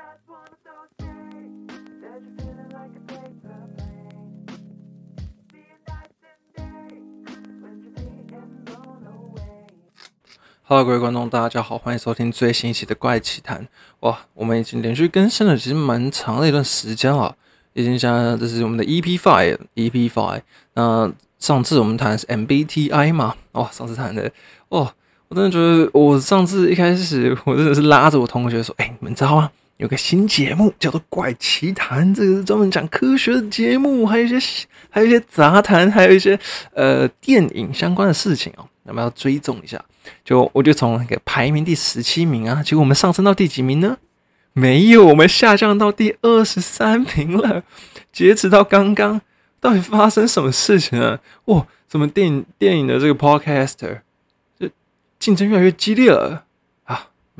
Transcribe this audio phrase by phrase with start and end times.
[0.00, 1.12] just wanna so say
[2.00, 4.48] that you're feeling like a paper plane.
[5.52, 7.04] Seeing nights and days
[7.60, 8.24] when you're being
[8.64, 9.66] blown away.
[10.64, 13.62] Hello，各位观众，大家好，欢迎收听最新一期的《怪奇谈》。
[14.00, 17.36] 哇，我们已经连续更新了，其实蛮长的一段时间了，
[17.74, 20.40] 已经像这是我们的 EP Five，EP Five。
[20.72, 24.32] 那上次我们谈的是 MBTI 嘛，哇，上次谈的，
[24.70, 24.94] 哇，
[25.28, 29.50] 我真的觉得我上次一开始我真的是拉着我同学说，哎、你们知道吗？
[29.80, 36.38] 有个新节目叫做《怪奇谈》，这个是专门讲科学的节目，还有一些还有一些杂谈，还有一些
[36.74, 39.82] 呃电影相关的事情哦，那么要追踪一下。
[40.22, 43.96] 就我就从那个排名第十七名啊，结果我们上升到第几名呢？
[44.52, 47.64] 没有，我们下降到第二十三名了。
[48.12, 49.18] 截止到刚刚，
[49.60, 51.18] 到底发生什么事情啊？
[51.46, 54.00] 哇，怎么电影电影的这个 podcaster
[54.58, 54.70] 这
[55.18, 56.44] 竞争越来越激烈了？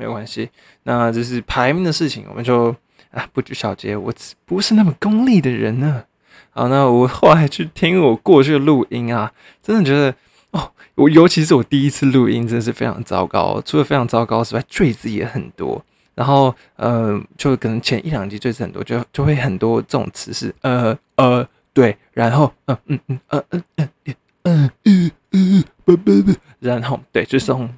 [0.01, 0.49] 没有关系，
[0.81, 2.75] 那这是排名的事情，我们就
[3.11, 3.95] 啊不拘小节。
[3.95, 4.11] 我
[4.45, 6.03] 不是那么功利的人呢。
[6.49, 9.31] 好，那我后来去听我过去的录音啊，
[9.61, 10.11] 真的觉得
[10.49, 13.61] 哦，我尤其是我第一次录音，真的是非常糟糕。
[13.63, 15.79] 除了非常糟糕之外，赘字也很多。
[16.15, 27.69] 然后呃，就可能前一两集赘字很多，就就会很多这种词是呃呃对，然后嗯嗯嗯呃嗯嗯嗯嗯嗯嗯不不不，然后对，就是这种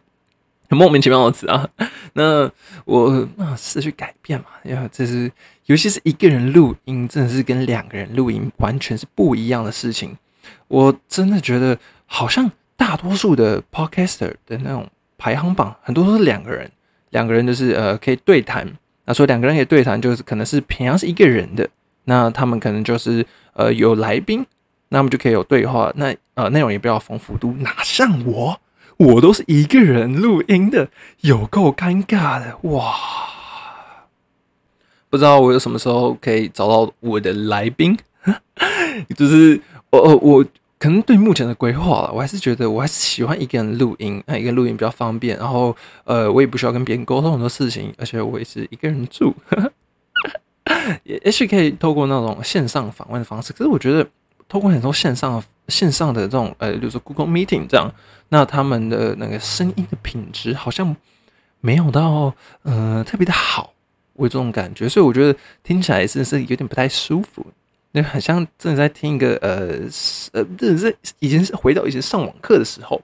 [0.75, 1.67] 莫名其妙的词啊。
[2.13, 2.49] 那
[2.85, 5.31] 我啊试去改变嘛，因为这是
[5.65, 10.15] 尤其是一个人录音，真的是跟两个人录音完全是不一样的事情。
[10.67, 16.69] 我真的觉得好像大多数的 podcaster 的那种排行榜，很多都是两个人，
[17.11, 18.67] 两个人就是呃可以对谈。
[19.05, 21.67] 那说两个人可以对谈，就是可能是平常是一个人的，
[22.05, 24.45] 那他们可能就是呃有来宾，
[24.89, 27.53] 那他们就可以有对话，那呃内容也比较丰富度。
[27.59, 28.59] 哪像我，
[29.03, 30.89] 我都是一个人录音的，
[31.21, 32.95] 有够尴尬的哇！
[35.09, 37.97] 不知道我有什么时候可以找到我的来宾，
[39.15, 40.45] 就是我我我
[40.79, 45.75] 可能对目前的规划，我还是觉得我还是喜欢一个人录音，那一个录音比较方便，然后
[46.05, 49.35] 呃我也不需要跟别人沟通很多事情，而且我也是一个人住，
[51.03, 54.07] 也也许可以透过那种线上访问的方式，可是我觉得
[54.49, 57.91] 透过很多线上的线上的这种呃，比如说 Google Meeting 这样，
[58.29, 60.95] 那他们的那个声音的品质好像
[61.61, 63.73] 没有到呃特别的好。
[64.15, 67.43] 我有这种感觉，所以我觉得听起来是是有点不太舒服，
[67.93, 69.79] 那很像正在听一个呃
[70.33, 73.01] 呃，这是已经是回到以前上网课的时候。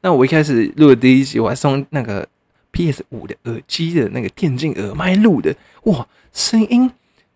[0.00, 2.26] 那我一开始录的第一集，我还是用那个
[2.72, 5.54] PS 五的耳机的那个电竞耳麦录的，
[5.84, 6.90] 哇，声音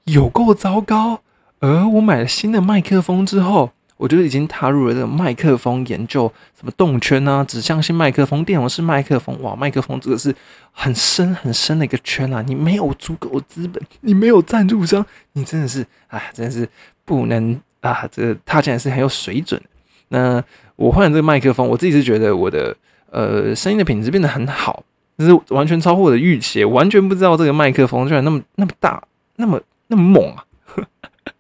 [0.04, 1.20] 有够糟糕。
[1.60, 3.70] 而我买了新的麦克风之后，
[4.02, 6.26] 我就已经踏入了这个麦克风研究，
[6.58, 10.34] 什么动圈啊、指向性麦克风、电容式麦克风，哇，麦克风这个是
[10.72, 12.42] 很深很深的一个圈啊！
[12.44, 16.68] 你没有足够资本，你没有赞助商，你真的是，哎，真的是
[17.04, 18.04] 不能啊！
[18.10, 19.62] 这个它竟然是很有水准。
[20.08, 20.42] 那
[20.74, 22.76] 我换了这个麦克风，我自己是觉得我的
[23.12, 24.82] 呃声音的品质变得很好，
[25.16, 29.00] 就是完全超乎我的预期，完全不知道这个麦克风居然那么那么大，
[29.36, 30.44] 那么那么猛啊！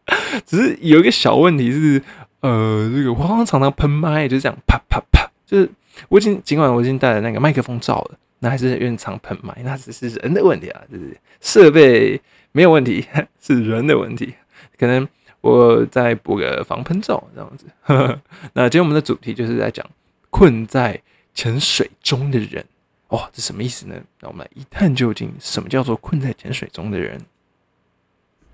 [0.46, 2.00] 只是有一个小问题是。
[2.42, 5.70] 呃，这个我好像常常喷麦，就是这样啪啪啪，就是
[6.08, 12.20] 我已经尽管我已经带了那个麦克风罩了，那还是有点常喷麦，那只是人的问题啊，就是设备
[12.50, 13.06] 没有问题，
[13.40, 14.34] 是人的问题，
[14.76, 15.06] 可能
[15.40, 17.66] 我再补个防喷罩这样子。
[18.54, 19.86] 那今天我们的主题就是在讲
[20.28, 21.00] 困在
[21.34, 22.64] 潜水中的人，
[23.10, 23.94] 哇，这什么意思呢？
[24.20, 27.20] 那我们来一探究竟，什么叫做困在潜水中的人？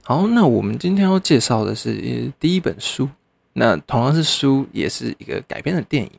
[0.02, 3.08] 好，那我们今天要介绍的是第一本书。
[3.54, 6.10] 那同样是书，也是一个改编的电影。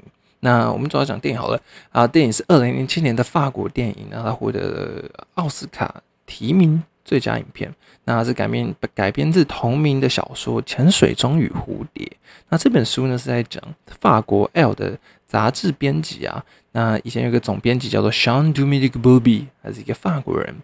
[0.41, 2.07] 那我们主要讲电影好了啊。
[2.07, 5.03] 电影是二零零七年的法国电影，那它获得
[5.35, 7.73] 奥斯卡提名最佳影片。
[8.05, 12.05] 那它是改编改编自同名的小说《潜水中与蝴蝶》。
[12.49, 13.61] 那这本书呢是在讲
[13.99, 14.97] 法国《L》的
[15.27, 16.43] 杂志编辑啊。
[16.71, 20.55] 那以前有个总编辑叫做 Jean Dominique Bouby，他是一个法国人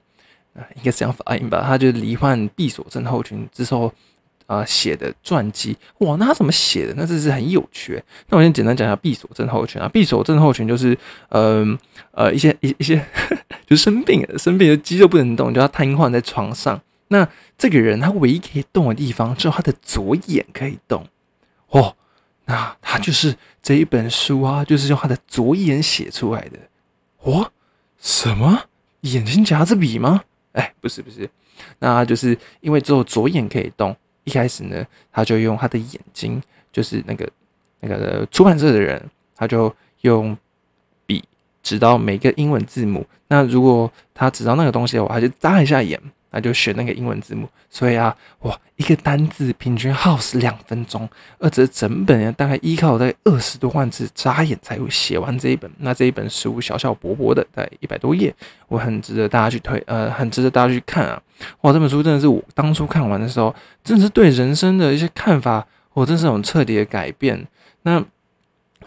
[0.56, 1.64] 啊，应该是这样发音吧。
[1.66, 3.94] 他就罹患闭锁症候群之后。
[4.48, 6.94] 啊，写的传记哇，那他怎么写的？
[6.96, 8.02] 那这是很有趣。
[8.30, 9.90] 那我先简单讲一下闭锁症候群啊。
[9.92, 10.98] 闭锁症候群就是，
[11.30, 11.78] 嗯
[12.12, 13.04] 呃，一些一一些
[13.66, 16.80] 就生病了，生病的肌肉不能动，就要瘫痪在床上。
[17.08, 17.28] 那
[17.58, 21.08] 这个人他唯一可以动的地方，只有他的左眼可以动。
[21.70, 21.96] 哦，
[22.46, 26.60] 那他就是这一本书啊，就是用他的左眼写出来的。
[27.22, 27.52] 哦，
[28.00, 28.64] 什么？
[29.02, 30.22] 眼睛夹着笔吗？
[30.54, 31.30] 哎，不是不是，
[31.80, 33.96] 那就是因为只有左眼可以动。
[34.26, 36.42] 一开始呢，他就用他的眼睛，
[36.72, 37.28] 就是那个
[37.80, 39.02] 那个出版社的人，
[39.36, 40.38] 他就用
[41.06, 41.24] 笔
[41.64, 43.06] 指到每个英文字母。
[43.28, 46.00] 那如果他指到那个东西的话，他就眨一下眼，
[46.36, 47.50] 那就选那个英文字幕。
[47.70, 51.10] 所以啊，哇，一个单字平均耗时两分钟，
[51.40, 55.72] 而这整本大概依靠在二十多万字，眨眼才会写完这一本。
[55.78, 58.34] 那这一本书小小薄薄的，在一百多页，
[58.68, 61.22] 我很值得大家去推，呃，很值得大家去看啊。
[61.62, 67.48] 哇，这本书真的是我当初看完的时候，真的是对人生的一些看法，我真是有彻底的改变。
[67.84, 68.04] 那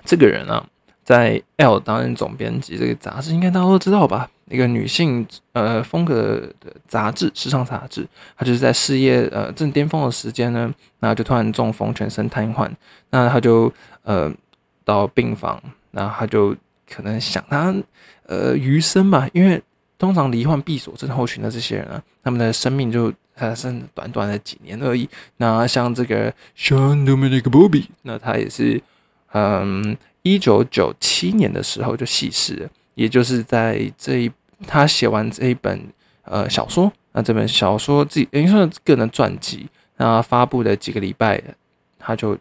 [0.04, 0.64] 这个人啊。
[1.08, 4.28] 在 L 担任总编辑，这个杂志应该大家都知道吧？
[4.50, 8.06] 一个女性呃风格的杂志，时尚杂志。
[8.36, 12.70] 她就是在事业呃正巅峰的时间呢，那就突然中风，全身瘫痪。
[13.10, 13.72] 那她就
[14.02, 14.32] 呃
[14.84, 16.54] 到病房，然后她就
[16.88, 17.74] 可能想她
[18.26, 19.62] 呃余生吧，因为
[19.98, 25.08] 通常罹患闭锁症候群的这些人啊，他们的生命就还剩短短的几年而已。
[25.36, 28.82] 那像这个 Sean Dominic Bobby，那他也是
[29.32, 29.96] 嗯。
[30.22, 34.30] 一九九七年的时候就逝世了，也就是在这一
[34.66, 35.80] 他写完这一本
[36.22, 41.42] 呃小说，那这本小说自己等于说个人传记，那发布的几个礼拜
[41.98, 42.36] 他就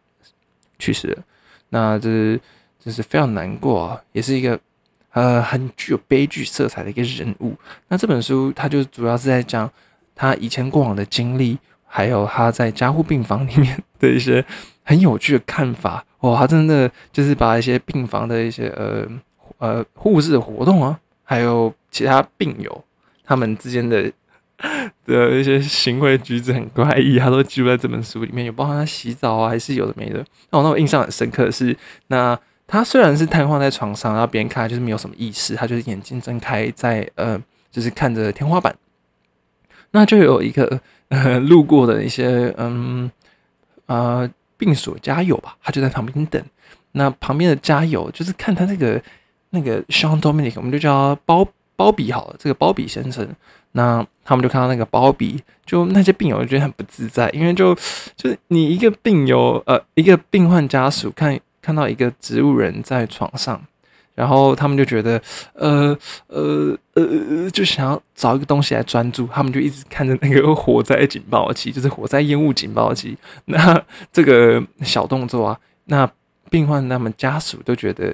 [0.79, 1.23] 去世了，
[1.69, 2.41] 那这是
[2.79, 4.59] 这是非常难过啊，也是一个
[5.11, 7.55] 呃很具有悲剧色彩的一个人物。
[7.87, 9.69] 那这本书他就主要是在讲
[10.15, 14.43] 他以前过往的经历，还有他在加护病房里面的一些
[14.83, 16.03] 很有趣的看法。
[16.21, 19.07] 哇，他真的就是把一些病房的一些呃
[19.59, 22.83] 呃护士的活动啊，还有其他病友
[23.23, 24.11] 他们之间的
[25.05, 30.23] 的一些行为举止很怪异，他都记录在这本书里面，有包含他洗澡啊，还是有的没的。
[30.51, 31.75] 那我那我印象很深刻的是，
[32.07, 37.41] 那他虽然是瘫痪在床上，然后别人看就是没有什么意识，他就是眼睛睁开在呃
[37.71, 38.75] 就是看着天花板，
[39.91, 40.79] 那就有一个
[41.09, 43.09] 呃 路过的一些嗯
[43.87, 44.29] 啊。
[44.59, 46.43] 病所加油吧，他就在旁边等。
[46.93, 48.99] 那旁边的加油就是看他那个
[49.51, 51.47] 那个 Sean Dominic，我们就叫他包
[51.77, 52.35] 包比好了。
[52.37, 53.25] 这个包比先生，
[53.71, 57.73] 那他们就看到那个包比，就那些病友就觉得很不自在，因为就
[58.17, 63.61] 就是你一个病友呃一个病患家属看看到一个植物人在床上。
[64.17, 65.21] 然后他们就觉得，
[65.53, 65.95] 呃
[66.25, 73.15] 呃呃，就想要找一个东西来专注，他们就一直看着那个火灾警报器，就是火灾烟雾警报器。
[73.45, 73.79] 那
[74.11, 76.09] 这个小动作啊，那
[76.49, 78.11] 病患他们家属都觉得，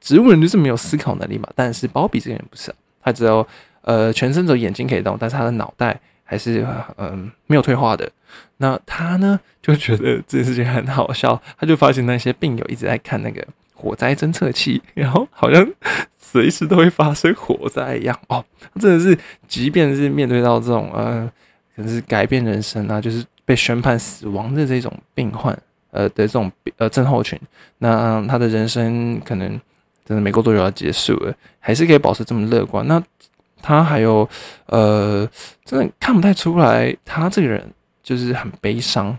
[0.00, 1.48] 植物人就是没有思考能力嘛。
[1.54, 2.74] 但是包比这个人不是，
[3.06, 3.46] 他只有
[3.82, 6.66] 呃全身只有眼睛可以动，但是他的脑袋还是
[6.98, 8.10] 嗯没有退化的。
[8.58, 13.46] 那他呢就觉得这件事情很好笑，他就发现那些病友一直在看那个。
[13.78, 15.64] 火灾侦测器，然后好像
[16.18, 18.42] 随时都会发生火灾一样哦，
[18.80, 19.16] 真的是，
[19.46, 21.30] 即便是面对到这种呃，
[21.76, 25.52] 可能是改变人生啊，就是被宣判死亡的这种病患，
[25.90, 27.38] 呃的这种呃症候群，
[27.76, 29.60] 那他的人生可能
[30.06, 32.86] 真的没过多久要结束了，还是可以保持这么乐观。
[32.86, 33.02] 那
[33.60, 34.26] 他还有
[34.66, 35.28] 呃，
[35.64, 37.62] 真的看不太出来，他这个人
[38.02, 39.18] 就是很悲伤。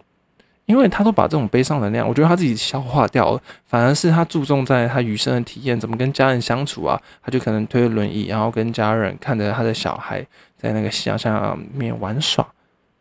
[0.65, 7.01] 因为他都把这种悲伤能量，我觉得他自己消化掉了，反而是他注重在他余生的体验，怎么跟家人相处啊？
[7.23, 10.19] 他就可能推着轮椅，然后跟家人看着他的小孩
[10.57, 12.45] 在那个夕阳下面玩耍。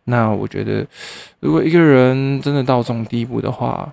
[0.04, 0.86] 那我觉得，
[1.40, 3.92] 如果一个人真的到这种地步的话，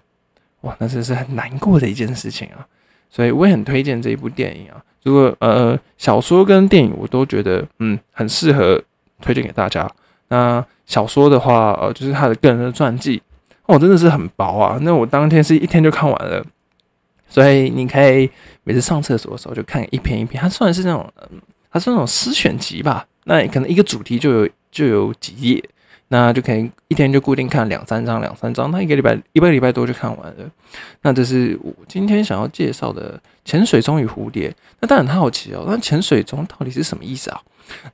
[0.62, 2.62] 哇，那真是很难过的一件事情啊！
[3.13, 4.81] 所以我也很推荐这一部电影啊。
[5.04, 8.81] 如果呃小说跟电影我都觉得嗯很适合
[9.21, 9.88] 推荐给大家。
[10.30, 13.21] 那小说的话，呃，就是他的个人的传记。
[13.66, 14.80] 哦，真的是很薄啊！
[14.81, 16.44] 那我当天是一天就看完了，
[17.30, 18.30] 所以你可以
[18.64, 20.42] 每次上厕所的时候就看一篇一篇。
[20.42, 21.14] 它算是那种，
[21.71, 23.06] 它是那种诗选集吧？
[23.26, 25.64] 那可能一个主题就有就有几页，
[26.13, 30.51] 那就可以一天就固定看两三章，两三章，那一个礼拜一个礼拜多就看完了。
[31.01, 34.49] 那这是我今天想要介绍的《潜水钟与蝴蝶》。
[34.79, 37.41] 那当然很好奇哦，那潜水钟到底是什么意思啊？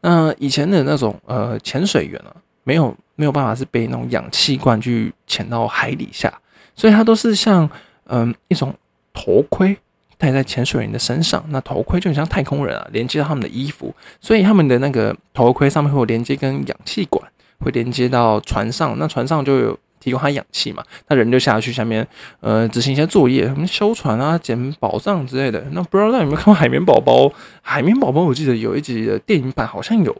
[0.02, 2.36] 那以前的那种呃潜水员啊，
[2.66, 2.94] 没有。
[3.20, 6.34] 没有办法是背那种氧气罐去潜到海底下，
[6.74, 7.70] 所以它都是像
[8.06, 8.74] 嗯一种
[9.14, 9.78] 头盔
[10.18, 11.44] 戴在潜水员的身上。
[11.50, 17.22] 那头盔就很像太空人啊，连接到他们的衣服，所以他们的那个头盔上面会有连接跟氧气管，
[17.60, 18.98] 会连接到船上。
[18.98, 22.08] 那船上就有提供他氧气嘛，那人就下去下面
[22.40, 25.64] 呃执行一些作业，什么修船啊、捡宝藏之类的。
[25.72, 27.26] 那不知道大家有没有看过《海绵宝宝》？
[27.62, 30.16] 《海绵宝宝》我记得有一集的电影版好像有。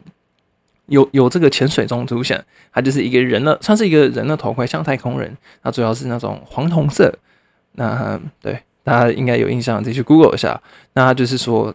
[0.86, 5.32] 有有这个潜水钟出现，它就是一个人的，算是一个人的头盔，像太空人。
[5.62, 7.16] 那主要是那种黄铜色。
[7.74, 10.60] 那对大家应该有印象，自己去 Google 一下。
[10.94, 11.72] 那就是说，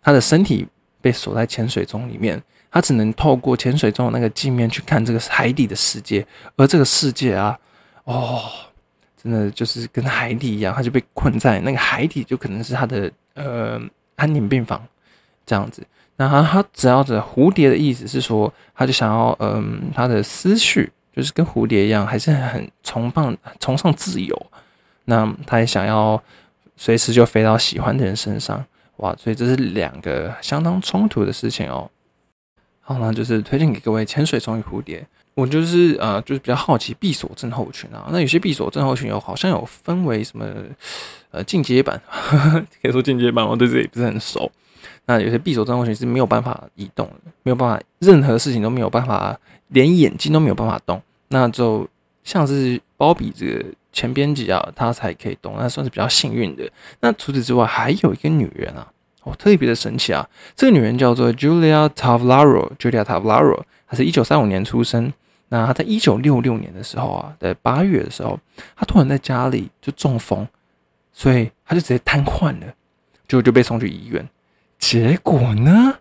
[0.00, 0.66] 他的身体
[1.02, 2.42] 被锁在潜水钟里面，
[2.78, 6.24] 他只能透过潜水钟的那个镜面去看这个海底的世界。
[6.54, 7.58] 而这个世界啊，
[8.04, 8.40] 哦，
[9.20, 13.80] 真的就是跟海底一样，他就被困在那个海底，就可能是他的呃
[14.14, 14.80] 安宁病房
[15.44, 15.84] 这样子。
[16.14, 24.46] 那他他只要的蝴蝶的意思是说，他就想要嗯，他的思绪就是跟蝴蝶一样，还是很崇尚崇尚自由。
[25.06, 26.22] 那他也想要
[26.76, 28.64] 随时就飞到喜欢的人身上，
[28.98, 29.12] 哇！
[29.16, 31.90] 所以这是两个相当冲突的事情哦。
[32.88, 35.06] 好，那就是推荐给各位潜水虫与蝴蝶。
[35.34, 38.08] 我就是呃，就是比较好奇闭锁症候群啊。
[38.10, 40.46] 那有些闭锁症候群有好像有分为什么
[41.30, 42.00] 呃进阶版，
[42.80, 44.50] 可以说进阶版，我对这也不是很熟。
[45.04, 50.98] 那有些闭锁症候群是没有办法移动的，没有办法任何事情都没有办法，连眼睛都没有办法动。
[51.28, 51.86] 那就
[52.24, 56.66] 像是包比这个前编辑啊，他才可以动，那算是比较幸运的。
[57.00, 58.90] 那除此之外，还有一个女人啊，
[59.36, 60.28] 特别的神奇啊。
[60.56, 65.12] 这个女人叫做 Julia Tavlaro，Julia Tavlaro，她是一九三五年出生。
[65.50, 68.38] 那她在一九六六年的时候啊，在八月的时候，
[68.76, 70.46] 她突然在家里就中风，
[71.12, 72.66] 所以她就直接瘫痪了，
[73.26, 74.28] 就就被送去医院。
[74.78, 75.98] 结果呢，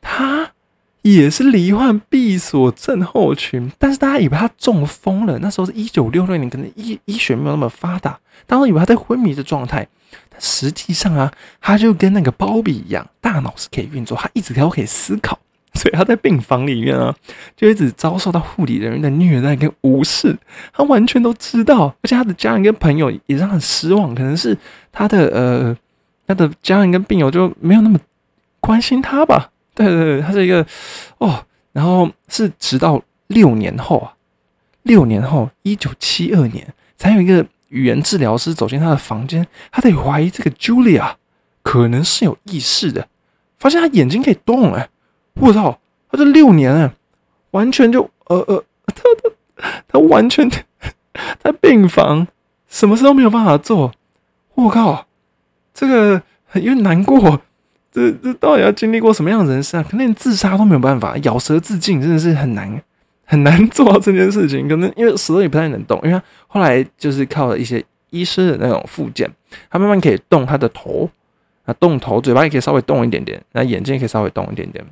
[0.00, 0.50] 她
[1.02, 5.38] 也是罹患闭锁症候群，但是大家以为她中风了。
[5.38, 9.86] 那时候是一九六六年，可能医医学没有那么发达，大家以为她在昏迷的状态。
[10.38, 15.38] 实际上啊，他就跟那个包比一样，大脑是可以运作，他一直都可以思考。
[15.74, 17.14] 所以他在病房里面啊，
[17.56, 20.36] 就一直遭受到护理人员的虐待跟无视，
[20.70, 24.54] 他完全都知道，而且他的家人跟朋友也让很失望，可能是
[24.92, 25.76] 他的呃，
[26.26, 27.98] 他的家人跟病友就没有那么
[28.60, 29.50] 关心他吧。
[29.74, 30.66] 对对对，他是一个
[31.16, 34.12] 哦，然后是直到六年后啊，
[34.82, 36.66] 六年后，一九七二年，
[36.98, 41.14] 才有一个语言治疗师走进他的房间，他得怀疑这个 Julia
[41.62, 43.08] 可能是有意识的，
[43.58, 44.88] 发现他眼睛可以动哎。
[45.34, 45.78] 我操！
[46.10, 46.92] 他这六年啊，
[47.52, 49.02] 完全就呃呃，他
[49.56, 50.46] 他他完全
[51.42, 52.28] 在病房，
[52.68, 53.92] 什么事都没有办法做。
[54.54, 55.06] 我靠，
[55.72, 57.40] 这个有点难过。
[57.90, 59.82] 这这到底要经历过什么样的人生啊？
[59.82, 62.82] 可能连自杀都没有办法，咬舌自尽真的是很难
[63.32, 64.68] 很难做到这件事情。
[64.68, 69.26] 可能因为舌头也不太能动，因为他后来就是靠了一些医师的那种附件，
[69.70, 71.08] 他慢慢可以动他的头，
[71.64, 74.84] 啊动头，嘴巴也可以稍微动一点点，那眼睛也可以稍微动一点点。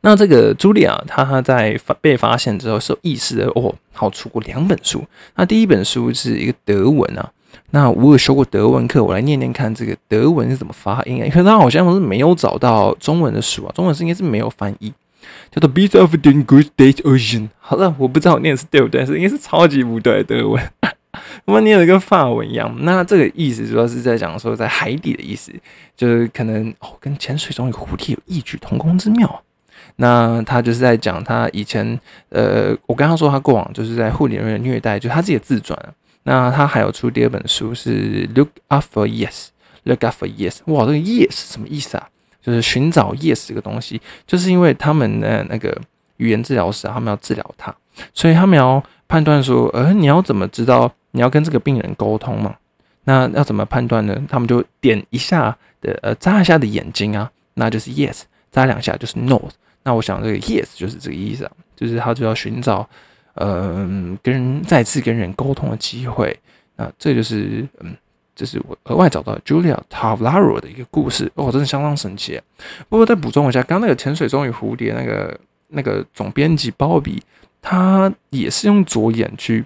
[0.00, 3.74] 那这个茱莉亚，她在被发现之后是有意识的哦。
[3.92, 5.04] 好，出过两本书。
[5.34, 7.30] 那第一本书是一个德文啊。
[7.70, 11.26] 那我有修过德文课，我来念念看这个德文是怎么发音啊？
[11.26, 14.92] 因为他好像是没有找到中文的书啊，中文是应该是没有翻译，
[15.50, 17.40] 叫做《Beast of the Great Ocean》。
[17.58, 20.62] 好了，我不知道我念的是对不对，是应该是超级不对德文，
[21.46, 22.74] 我们念的跟法文一样。
[22.80, 25.52] 那这个意思主要是在讲说在海底的意思，
[25.96, 29.42] 就是可能哦，跟潜水中有蝴蝶有异曲同工之妙。
[29.96, 35.78] 那他就是在讲他以前，呃，我刚刚说他过往就是在护理人员虐待，就他自己的自传。
[36.24, 39.30] 那他还有出第二本书是《Look Up for Yes》，
[39.84, 40.56] 《Look Up for Yes》。
[40.72, 42.08] 哇，这个 Yes 是什么意思啊？
[42.46, 45.76] 就是寻找 Yes 这个东西，就是因为他们的那个
[46.18, 47.74] 语言治疗师，他们要治疗他，
[48.14, 52.54] 所以他们要判断说，呃，你要怎么知道你要跟这个病人沟通嘛？
[53.02, 54.16] 那要怎么判断呢？
[54.28, 58.22] 他们就点一下的，呃，眨一下的眼睛啊，那就是 Yes；
[58.52, 59.40] 眨两下就是 No。
[59.82, 62.88] 那我想，这个 yes 就是这个意思啊，就是他就要寻找，
[63.34, 66.36] 嗯，跟再次跟人沟通的机会。
[66.76, 67.96] 那这就是，嗯，
[68.36, 72.40] 这是我额外找到 Julia Tavlaro 的一个故事哦，真的相当神奇。
[72.88, 77.20] 不过再补充一下，刚刚那个潜水钟与蝴蝶那个那个总编辑鲍比，
[77.60, 79.64] 他也是用左眼去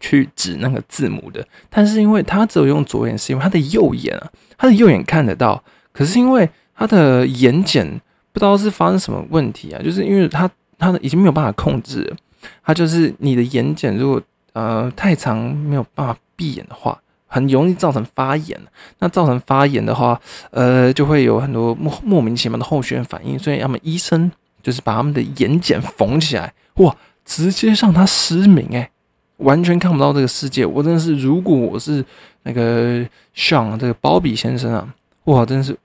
[0.00, 5.62] 去指那个字母的，但是因为他只有用左眼，是因为他的右眼啊，他的右眼看得到，
[5.92, 7.98] 可是因为他的眼睑。
[8.32, 9.80] 不知道是发生什么问题啊？
[9.82, 12.14] 就是因为他他的已经没有办法控制，
[12.62, 14.20] 他就是你的眼睑如果
[14.52, 17.00] 呃太长没有办法闭眼的话，
[17.36, 18.58] 很容易造成发炎。
[19.00, 20.18] 那造成发炎的话，
[20.50, 23.38] 呃就会有很多莫莫名其妙的后续反应。
[23.38, 28.88] 所以他们医生就是把他们的眼睑缝起来，哇，直接让他失明，诶，
[29.36, 30.64] 完全看不到这个世界。
[30.64, 32.02] 我真的是，如果我是
[32.44, 34.88] 那个像这个包比先生啊，
[35.24, 35.76] 哇，真的是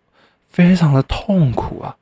[0.48, 1.96] 非常的痛苦啊。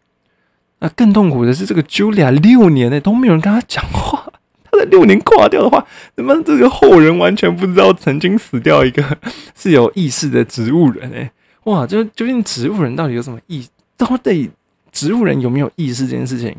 [0.82, 4.32] 那更痛苦的是，这个 Julia 六年呢都没有人跟他讲话。
[4.72, 5.86] 他在六年挂掉的话，
[6.16, 9.04] 那么这个后人完全不知道曾经死掉一个
[9.56, 11.32] 是有意识的植物人哎，
[11.64, 11.86] 哇！
[11.86, 13.68] 就究竟植物人到底有什么意？
[13.98, 14.50] 到底
[14.92, 16.56] 植物人有没有意识这件事情？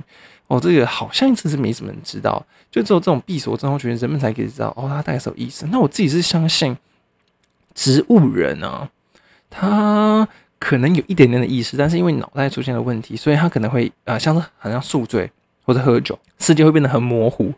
[0.46, 4.68] 哦，这个好像真是没什么人知道，就只有这种闭锁症候群人们才可以知道。
[4.76, 5.66] 哦，他大概是有意识。
[5.66, 6.76] 那我自己是相信
[7.74, 8.90] 植物人啊，
[9.48, 10.28] 他。
[10.62, 15.30] 可能有一点点的意识，但是因为脑袋出现了问题，所以他可能会呃，像是好像宿醉
[15.64, 17.50] 或者喝酒，世界会变得很模糊，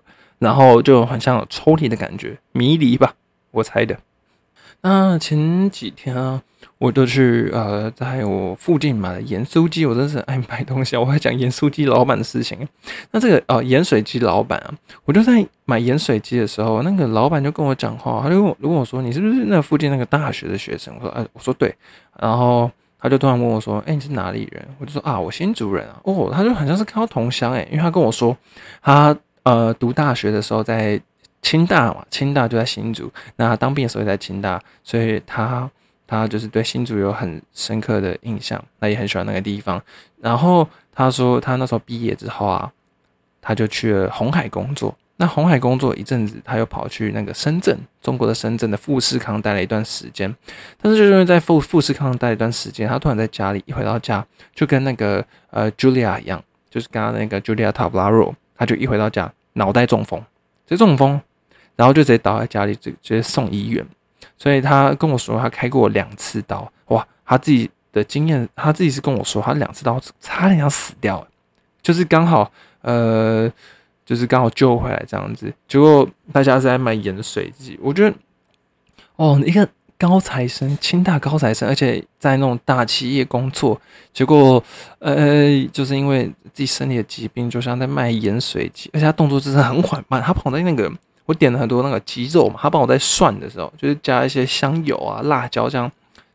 [0.43, 3.15] 然后就很像抽离的感觉，迷离吧，
[3.53, 3.97] 我猜的。
[4.81, 6.43] 那前几天啊，
[6.79, 10.97] 我就去呃，在我附近买了盐酥鸡，我真是爱买东西！
[10.97, 12.67] 我还讲盐酥鸡老板的事情。
[13.13, 21.73] 那这个呃盐水鸡老板啊，我就在买盐水鸡的时候，那个老板就跟我讲话，他就问我我说：“你是不是那附近那个大学的学生？”我说：“哎，我说对。”
[22.19, 22.69] 然后
[22.99, 28.37] 他就突然问我说：“哎，你是哪里人？”我就说：“啊，我新竹人啊。”哦，他就很像是看到同乡哎，因为他跟我说
[28.83, 31.01] 他呃读大学的时候在。
[31.45, 33.13] 清大嘛，清大就在新竹。
[33.35, 35.69] 那当兵的时候也在清大，所以他
[36.07, 39.83] 他就是对新竹有很深刻的印象，那也很喜欢那个地方。
[40.21, 42.71] 然后他说，他那时候毕业之后啊，
[43.41, 44.95] 他就去了红海工作。
[45.17, 50.33] 那红海工作一阵子，他又跑去那个深圳，中国的深圳的富士康待了一段时间。
[50.81, 60.23] 但是就是因为在富富士康待一段时间，他突然在家里一回到家，就跟那个呃 Julia 一样，就是刚刚那个 Julia Tablaro，他就一回到家脑袋中风，
[60.67, 61.21] 这中风。
[61.75, 63.85] 然后就直接倒在家里，直直接送医院。
[64.37, 67.05] 所以他跟我说，他开过两次刀，哇！
[67.25, 71.27] 他自己的经验，他自己是跟我说，他两次刀差点要死掉，
[71.81, 73.51] 就是刚好，呃，
[74.05, 75.53] 就是刚好救回来这样子。
[75.67, 78.15] 结果大家是在买盐水鸡，我觉得，
[79.17, 79.67] 哦，一个
[80.03, 83.81] 高材生，清大高材生，而且在那种大企业工作，
[84.13, 84.61] 结果，
[84.99, 90.93] 呃，就是因为自己身体的疾病，就像在卖盐水鸡，而且他动作真的很缓慢，他跑在那个。
[91.25, 95.91] 我点了很多那个鸡肉嘛，他帮我在涮的时候，就是加一些香油啊、辣椒这样，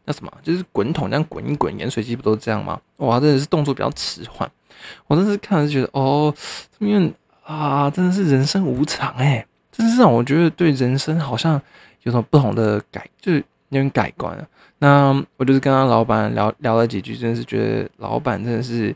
[0.05, 2.79] 那什么，就是滚筒这样滚一滚，盐水鸡不都是这样吗？
[2.95, 4.50] 哇，真的是动作比较迟缓，
[5.07, 6.33] 我真是看着觉得哦，
[6.79, 11.62] 因为啊，真的是人生无常哎，真是让我觉得对人生好像
[12.03, 14.47] 有种不同的改，就是有点改观了。
[14.79, 18.95] 那我就是跟他老板聊聊了几句，真的是觉得老板真的是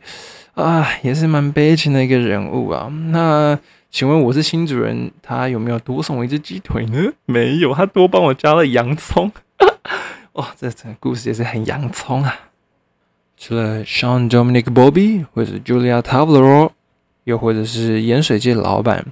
[0.54, 2.88] 啊，也是蛮悲情的一个人物啊。
[3.10, 3.58] 那。
[3.94, 7.12] 请问我是新主人，他有没有多送我一只鸡腿呢？
[7.26, 9.30] 没有，他多帮我加了洋葱。
[10.32, 12.34] 哇，这整个故事也是很洋葱啊！
[13.36, 16.70] 除了 Sean Dominic Bobby，或者 Julia Tavlero，
[17.24, 19.04] 又或者是盐水界老板，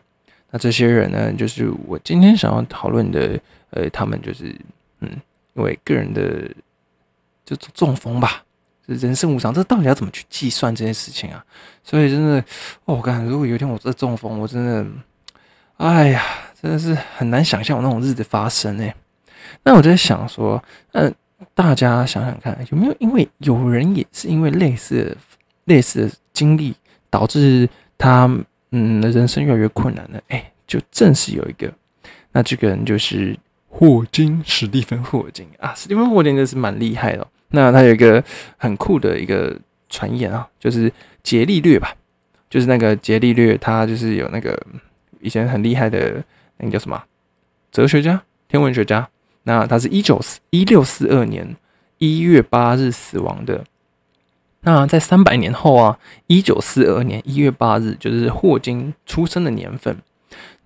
[0.50, 3.39] 那这些人呢，就是我今天想要讨论的。
[3.73, 4.56] 呃，他们就是，
[5.00, 5.11] 嗯，
[5.54, 6.50] 因为个人的
[7.45, 8.45] 就中风吧。
[8.86, 11.45] 人生无常，这到底要怎么去计算这件事情啊？
[11.84, 12.45] 所以真的，
[12.84, 14.84] 我感如果有一天我这中风，我真的，
[15.76, 16.21] 哎呀，
[16.60, 18.93] 真的是很难想象我那种日子发生哎。
[19.63, 20.60] 那我在想说，
[20.91, 21.15] 嗯，
[21.54, 25.17] 大家想想看，有没有因为有人也是因为类似
[25.67, 26.75] 类似的经历，
[27.08, 28.26] 导致他
[28.73, 30.21] 嗯人生越来越困难呢？
[30.30, 31.73] 哎，就正是有一个，
[32.32, 33.39] 那这个人就是
[33.73, 37.26] 霍金，史蒂芬霍金啊，史蒂芬霍金真是蛮厉害的。
[37.50, 38.23] 那他有一个
[38.59, 39.56] 很酷的一个
[39.89, 41.95] 传言啊，就是伽利略吧，
[42.50, 44.61] 就是那个伽利略，他就是有那个
[45.21, 46.23] 以前很厉害的
[46.59, 47.02] 那个叫什么
[47.73, 49.09] 哲学家、天文学家。
[49.45, 51.56] 那他是一九四一六四二年
[51.99, 53.65] 一月八日死亡的。
[54.61, 59.97] 那在三百年后啊，一九四二年一月八日就是霍金出生的年份。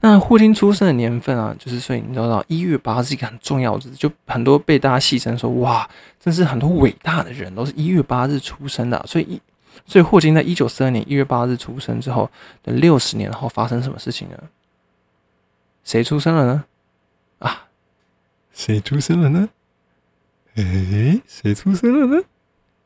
[0.05, 5.89] 那霍金出生的年份啊，就是所以你知道，一月八是一个很重要的，就很多被大家戏称说，哇，
[6.21, 9.03] 真是很多伟大的人都是一月八日出生的。
[9.07, 9.41] 所以一，
[9.87, 12.31] 所以霍金在一九四二年一月八日出生之后
[12.63, 14.37] 的六十年后发生什么事情呢？
[15.85, 16.65] 谁出生了呢？
[17.39, 17.69] 啊，
[18.53, 19.49] 谁出生了呢？
[20.57, 22.23] 诶，谁出生了呢？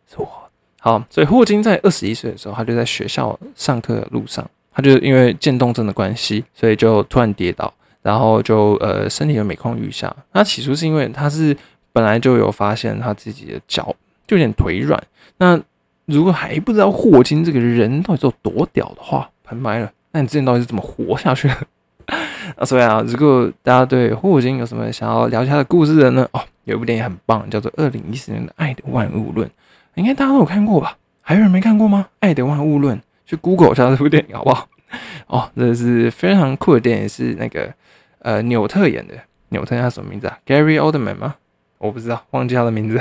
[0.08, 0.48] 是我。
[0.78, 4.48] 好，所以霍金在二十一岁的时候，他就在学校上课的路上。
[4.78, 10.14] 他就因为渐冻症的关系，所以就突然跌倒，然后就呃身体就每况愈下。
[10.30, 11.56] 那起初是因为他是
[11.92, 13.92] 本来就有发现他自己的脚
[14.24, 15.02] 就有点腿软。
[15.38, 15.60] 那
[16.04, 19.90] 如果还不知道霍金这个人到底有多屌的话，喷麦了。
[20.12, 21.56] 那你之前到底是怎么活下去的？
[22.54, 26.24] 啊，所以啊，如果大家对霍金有什么想要了解他的故事的呢？
[26.30, 29.48] 哦，有一部电影很棒，叫做《二零一四年的爱的万物论》，
[29.96, 30.96] 应该大家都有看过吧？
[31.20, 32.06] 还有人没看过吗？
[32.20, 32.96] 《爱的万物论》。
[33.28, 34.66] 去 Google 一下这部电影好不好？
[35.26, 37.70] 哦，这是非常酷的电影，是那个
[38.20, 39.14] 呃纽特演的。
[39.50, 41.34] 纽特叫什么名字啊？Gary Oldman 吗？
[41.76, 42.98] 我不知道，忘记他的名字。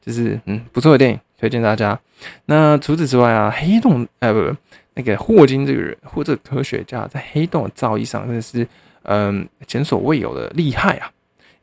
[0.00, 1.98] 就是嗯，不错的电影，推荐大家。
[2.46, 4.56] 那除此之外啊，黑洞呃不不，
[4.94, 8.66] 那个霍金这个人或者科学家在黑洞的造诣上真的是
[9.02, 11.10] 嗯前所未有的厉害啊，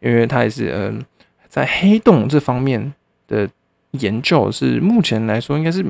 [0.01, 1.03] 因为他也是嗯
[1.49, 2.93] 在黑洞这方面
[3.27, 3.49] 的
[3.91, 5.83] 研究是目前来说应该是。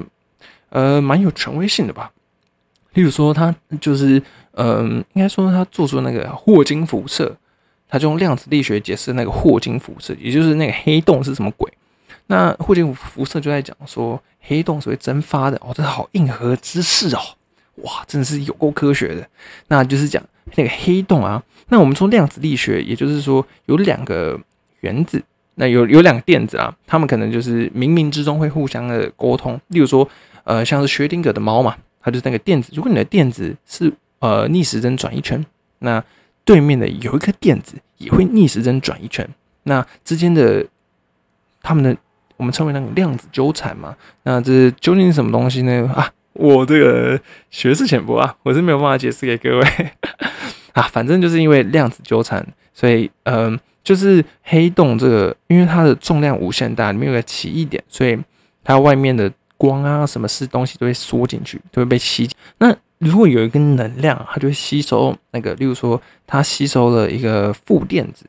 [0.74, 2.12] 呃，蛮有权威性的吧？
[2.94, 4.20] 例如说，他就是，
[4.54, 7.36] 嗯，应该说他做出那个霍金辐射，
[7.88, 11.72] 他就用量子力学解释那个霍金辐射，也就是那个黑洞是什么鬼。
[12.26, 17.20] 那霍金辐射就在讲说，黑洞是会蒸发的哦，这是好硬核知识哦，
[17.84, 19.28] 哇，真的是有够科学的。
[19.68, 20.24] 那就是讲
[20.56, 24.40] 那个黑洞啊，那我们从量子力学，也就是说有两个
[24.80, 25.24] 原子
[25.56, 29.60] 那有有两个电子啊，他们可能就是冥冥之中会互相的沟通。
[29.68, 30.08] 例如说，
[30.44, 32.72] 呃，像是薛定谔的猫嘛，它就是那个电子。
[32.76, 35.46] 如果你的电子是呃逆时针转一圈，
[35.80, 36.04] 那
[36.44, 39.28] 对面的有一颗电子也会逆时针转一圈，
[39.64, 40.66] 那之间的
[41.62, 41.96] 他们的
[42.38, 43.96] 我们称为那个量子纠缠嘛。
[44.24, 45.92] 那这究竟是什么东西呢？
[45.96, 49.68] 啊，我这个学识浅薄啊，我是没有办法解释给各位
[50.74, 50.84] 啊。
[50.84, 53.60] 反正就是因为量子纠缠，所以嗯。
[53.84, 58.18] 就是黑洞这个，因为它的重量无限大，里面有个奇异点，所以
[58.64, 62.30] 它外面的光啊，什么是东西都会缩进去，都会被吸。
[62.58, 68.26] 那如果有一个能量，它就会吸收那个，例如说它吸收了一个负电子，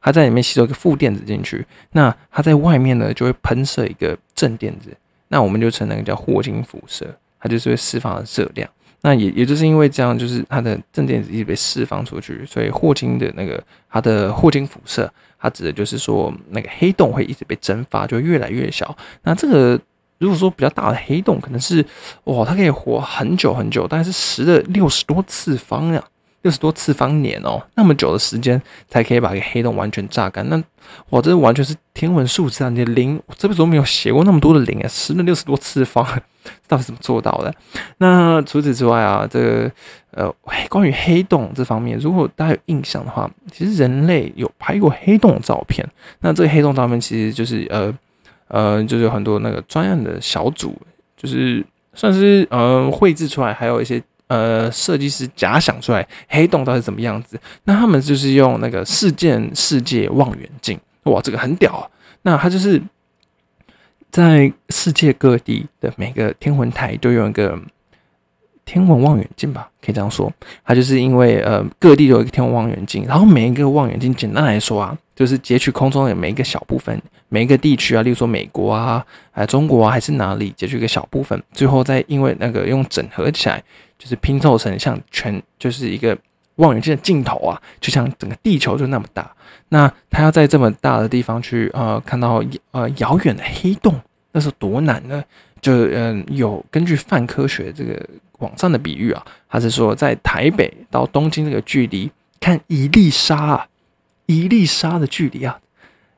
[0.00, 4.94] 它在里面吸收一个负电子进去，那它在外面呢就会喷射一个正电子，
[5.28, 8.68] 那我们就称那个叫霍金辐射，它就是会释放热量。
[9.02, 18.94] 那也也就是因为这样，就是它的正电子一直被释放出去，所以霍金的那个它的霍金辐射，它指的就是说那个黑洞会一直被蒸发，就越来越小。
[19.22, 19.80] 那这个
[20.20, 21.84] 如果说比较大的黑洞，可能是
[22.24, 26.00] 哇，它可以活很久很久，但是十的六十多次方呀。
[26.42, 30.56] 六十多次方年哦，那么久的时间才可以把一个黑洞完全榨干，那
[31.10, 32.70] 哇，这完全是天文数字啊！
[32.70, 36.02] 你的零，这辈子都没有写过那么多的零啊，十的六十多次方，
[36.66, 37.54] 到底怎么做到的？
[37.98, 39.70] 那除此之外啊，这个
[40.12, 40.34] 呃，
[40.70, 45.86] 关于黑洞这方面，如果大家有印象的话，其实人类有拍过黑洞照片。
[46.20, 47.94] 那这个黑洞照片其实就是呃
[48.50, 50.76] 呃，就是有很多那个专案的小组，
[51.16, 54.00] 就是算是呃绘制出来，还有一些。
[54.30, 57.36] 呃，设计师假想出来黑洞到底怎么样子？
[57.64, 61.90] 那他们就是用那个事件世界望远镜，哇，这个很屌！
[62.22, 62.80] 那他就是
[64.08, 67.58] 在世界各地的每个天文台都有一个
[68.70, 70.32] 天文望远镜吧，可以这样说。
[70.64, 83.60] 它就是因为呃各地都有一个天文望远镜，然后每一个望远镜简单来说啊，就是截取空中的每一个小部分，每一个地区啊，例如说美国啊、哎中国啊，还是哪里截取一个小部分，最后再因为那个用整合起来。
[83.98, 86.16] 就是拼凑成像全，就是一个
[86.54, 89.30] 望远镜的镜头啊，就像整个地球就那么大。
[89.68, 93.94] 那他要在这么大的地方去呃看到呃遥远的黑洞，
[94.32, 95.22] 那是多难呢？
[95.60, 98.02] 就嗯有根据泛科学这个
[98.40, 103.66] 网上的比喻啊，他是说在台北到东京这个距离，看一粒沙啊，
[104.26, 105.58] 一粒沙的距离啊，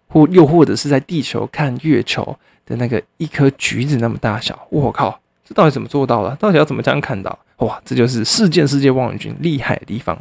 [0.08, 5.20] 或又或者是在地球看月球的那个一颗橘子那么大小，我靠！
[5.44, 6.35] 这到底怎么做到的？
[6.37, 7.38] 到底要怎么这样看到？
[7.58, 10.16] 哇，这就是事件世界望远镜厉害的地方。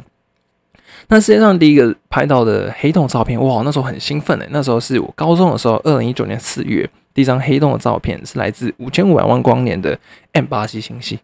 [1.08, 4.46] 那世界上第一个拍到的黑洞照片，哇，那时候很兴奋的。
[4.50, 9.98] 那时候是我高中的时候，二零一九年四月，第一张黑洞的照片是来自五千五百万光年的
[10.32, 11.20] M 八七星系。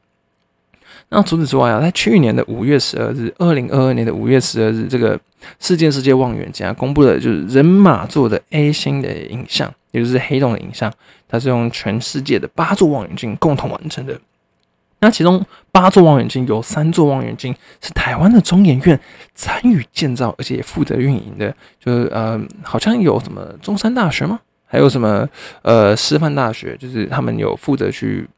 [1.11, 5.18] 那除此之外啊，在去年的五月十二日，二零二二年的五月十二日，这个
[5.59, 10.92] 世界世界望远镜啊，公布的就是人马座的 A 星的影像，也就是黑洞的影像。
[11.27, 14.18] 它是用全世界的八座望远镜共同完成的。
[15.01, 18.99] 那其中八座望远镜有三座望远镜是台湾的中研院
[19.35, 21.55] 参与建造，而且也负责运营的。
[21.79, 24.40] 就是呃，好像有什么中山大学吗？
[24.66, 25.27] 还有什么
[25.62, 26.77] 呃师范大学？
[26.77, 28.29] 就是他们有负责去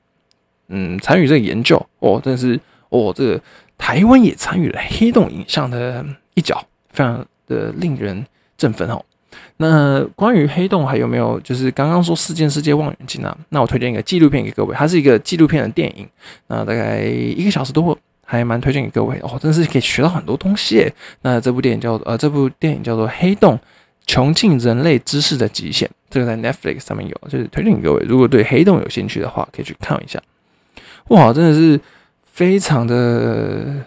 [0.70, 2.20] 嗯参与这个研究哦。
[2.24, 3.40] 但是哦，这个
[3.76, 6.04] 台湾也参与了黑洞影像的
[6.34, 8.24] 一角，非常的令人
[8.56, 9.04] 振奋哦。
[9.58, 11.38] 那关于黑洞还有没有？
[11.40, 16.08] 就是刚刚说事件世界望远镜啊，那我推荐一个纪录片给各位，它是一个纪录片的电影，
[16.48, 20.90] 那大概一个小时多，还蛮推荐给各位哦，真是可以学到很多东西。
[21.22, 23.58] 那这部电影叫呃，这部电影叫做《黑洞：
[24.06, 30.20] 穷尽人类知识的极限》，这个在 Netflix 上面有，就是推荐给各位，如果对黑洞有兴趣的话，可以去看一下。
[31.10, 31.80] 哇，真的是
[32.24, 33.86] 非常的。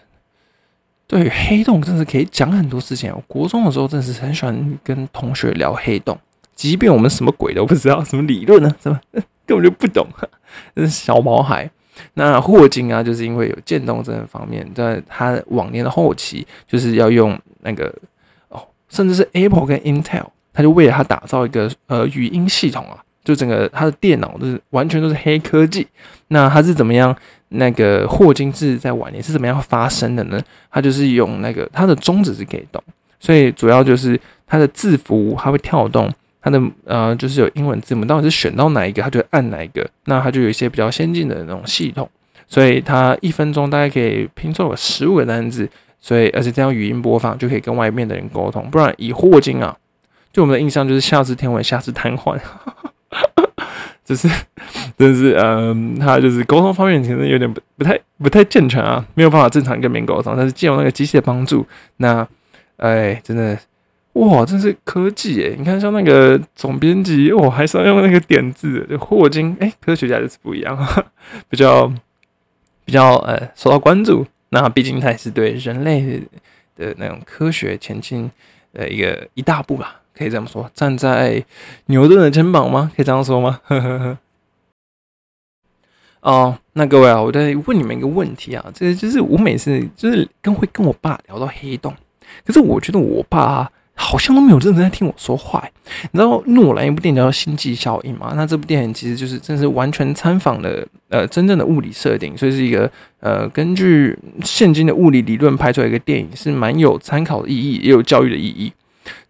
[1.05, 3.11] 对黑洞真是可以讲很多事情。
[3.13, 6.17] 我国中的时候真的是很喜欢跟同学聊黑洞，
[6.55, 8.99] 即便我们什么鬼都不知道，什么理论呢，什么
[9.45, 10.07] 根本就不懂，
[10.77, 11.69] 是小毛孩。
[12.15, 17.93] 那霍金啊，就是因为有渐冻这方面，在他往年的后期，就是要用那个
[18.49, 25.85] 哦，甚至是 Apple 跟 Intel，他就为了他打造一个呃语音系统啊，就整个他的电脑都是完全都是黑科技。
[26.29, 27.15] 那他是怎么样？
[27.55, 30.41] 那个霍金是在晚年是怎么样发生的呢？
[30.71, 32.83] 他就是用那个他的中指是可以动，
[33.19, 39.87] 所以主要就是他的字符它会跳动，他的呃就是有英文字母，到底是选到哪一个，他就按哪一个。
[40.05, 42.09] 那他就有一些比较先进的那种系统，
[42.47, 45.69] 所以他一分钟大概可以拼凑个十五个单字，
[46.01, 48.67] 所以而且这样语音播放就可以跟外面的人沟通。
[48.71, 49.77] 不然以霍金啊，
[50.31, 52.39] 对我们的印象就是下肢天文，下肢瘫痪。
[54.05, 54.27] 只是，
[54.97, 60.33] 真是，嗯，他就是沟通方面其实有点不不太不太健全啊，没有办法正常跟别人沟通。
[60.35, 61.65] 但是借由那个机器的帮助，
[61.97, 62.27] 那，
[62.77, 63.57] 哎，真的，
[64.13, 65.55] 哇，真是科技诶！
[65.57, 70.77] 你看，像那个总编辑，哦，还是要用那个点字，就霍金，哎，科学家就是不一样，
[71.49, 71.91] 比较
[72.85, 74.25] 比较呃受到关注。
[74.49, 76.21] 那毕竟他也是对人类
[76.75, 78.29] 的那种科学前进
[78.71, 81.43] 的一个一大步吧，可以这么说，站在
[81.87, 82.91] 牛顿的肩膀吗？
[82.95, 83.59] 可以这样说吗？
[83.65, 84.17] 呵呵呵。
[86.21, 91.93] 哦，那各位啊，我再问你们一个问题啊，这就是我每次就是跟会跟我爸聊到黑洞，
[92.45, 93.71] 可是我觉得我爸。
[93.95, 95.63] 好像都没有认真在听我说话。
[96.11, 98.33] 你知道诺兰一部电影叫《星际效应》吗？
[98.35, 108.73] 那这部电影其实就是真是完全参访了呃真正的物理设定，所以是一个呃根据现今的物理理论拍出来一个电影，是蛮有参考的意义，也有教育的意义。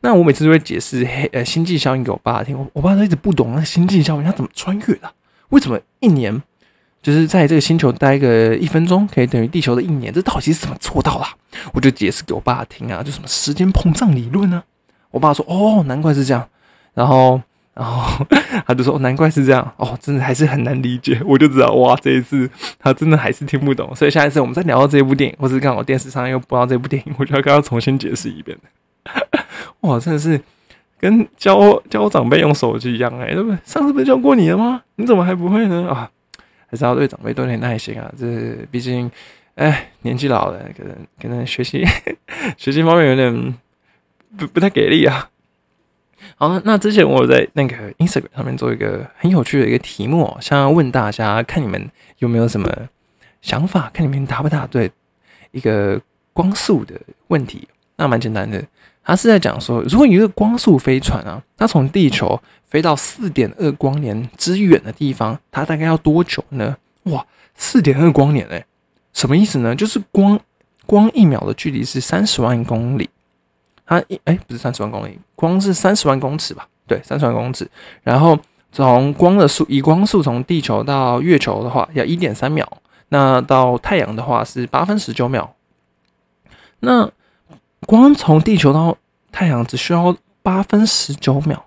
[0.01, 5.11] 那我每次都会解释黑呃星际效应给我爸听，我我爸他一直不懂那星际效应他怎么穿越的，
[5.49, 6.41] 为什么一年？
[7.01, 11.25] 就是在这个星球待个一分钟，可以等于地球的一年，这到底是怎么做到的？
[11.73, 14.63] 我就解释给我爸听啊，就什么时间膨胀理论呢？
[15.11, 16.47] 我爸说：“哦，难怪是这样。”
[16.95, 17.41] 然后，
[17.73, 18.25] 然后
[18.65, 21.21] 他就说：“难怪是这样。”哦，真的还是很难理解。
[21.25, 23.93] 我就知道，哇，这一次他真的还是听不懂。
[23.93, 28.57] 所以下一次我们再聊到这部电影，或是刚好电视上又播到这部电影，我就要跟他重新解释一遍。
[29.81, 30.39] 哇，真的是
[30.99, 33.57] 跟教教长辈用手机一样哎，对不对？
[33.65, 34.81] 上次不是教过你了吗？
[34.95, 35.87] 你怎么还不会呢？
[35.89, 36.09] 啊！
[36.67, 38.11] 还是要对长辈多点耐心啊！
[38.17, 38.25] 这
[38.71, 39.11] 毕竟，
[39.55, 41.85] 哎，年纪老了，可能可能学习
[42.57, 43.55] 学习方面有点
[44.35, 45.29] 不不太给力啊。
[46.35, 51.87] 好，那之前我在那个 Instagram 上面做一个很有趣的一个题目，想要问大家，看你们
[52.17, 52.67] 有没有什么
[53.41, 54.89] 想法，看你们答不答对
[55.51, 57.67] 一个光速的问题。
[57.97, 58.65] 那蛮简单的，
[59.03, 66.77] 他是在讲说，如果一个光速飞船啊，它从地球飞到四点二光年之远的地方，它大概要多久呢？
[67.03, 68.65] 哇，四点二光年诶，
[69.11, 69.75] 什么意思呢？
[69.75, 70.39] 就是光
[70.85, 73.09] 光一秒的距离是三十万公里，
[73.85, 76.65] 它一哎不是三十万公里，光是三十万公尺吧？
[76.87, 77.69] 对，三十万公尺。
[78.03, 78.39] 然后
[78.71, 82.65] 从光的速以光速从地球到月球的话，要一点三秒，
[83.09, 85.53] 那到太阳的话是八分十九秒。
[86.79, 87.11] 那
[87.83, 88.97] 光从地球到
[89.31, 91.65] 太阳只需要八分十九秒，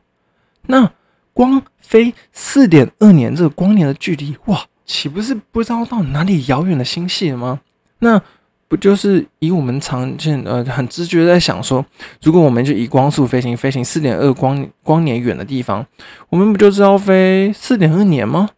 [0.66, 0.90] 那
[1.32, 7.60] 光飞四点二年这个光年的距离，哇，岂不是不知道到哪里遥远的星系了吗？
[7.98, 8.20] 那
[8.68, 11.84] 不就是以我们常见呃很直觉在想说，
[12.22, 15.86] 如果我们就以光速飞行，飞行四点二光光年远的地方，
[16.28, 18.48] 我们不就知道飞四点二年吗？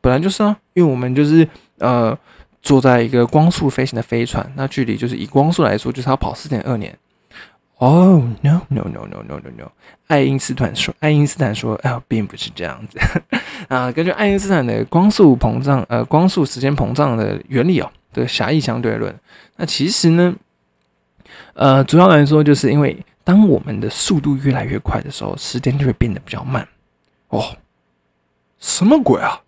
[0.00, 1.48] 本来就是啊，因为我们就是
[1.78, 2.16] 呃
[2.62, 6.96] 坐在一个光速飞行的飞船，那距离就是以光速来说，就是要跑四点二年。
[7.78, 9.68] 哦，no no no no no no no，
[10.06, 12.96] 爱因斯坦说，爱因斯坦说，哎，并不是这样子
[13.66, 13.90] 啊。
[13.90, 19.12] 根据爱因斯坦的光速膨胀，呃，光速时间膨胀的原理哦，的狭义相对论。
[19.56, 20.32] 那其实呢，
[21.54, 26.68] 呃，主要来说，就是因为当我们的速度越来越快的时候，时间就会变得比较慢。
[27.30, 27.56] 哦，
[28.60, 29.40] 什么鬼啊？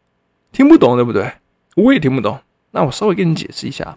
[0.51, 1.33] 听不懂对不对？
[1.77, 2.37] 我也听不懂。
[2.75, 3.97] 那我稍微跟你解释一下，